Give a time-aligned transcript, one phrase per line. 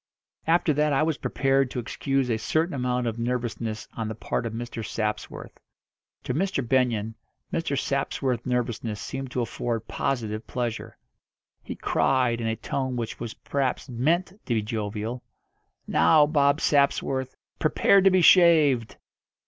[0.47, 4.47] After that I was prepared to excuse a certain amount of nervousness on the part
[4.47, 4.83] of Mr.
[4.83, 5.59] Sapsworth.
[6.23, 6.67] To Mr.
[6.67, 7.13] Benyon
[7.53, 7.77] Mr.
[7.77, 10.97] Sapsworth's nervousness seemed to afford positive pleasure.
[11.61, 15.21] He cried, in a tone which was perhaps meant to be jovial:
[15.85, 18.97] "Now, Bob Sapsworth, prepare to be shaved!"